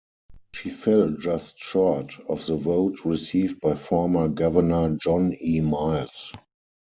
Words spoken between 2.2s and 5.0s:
of the vote received by former Governor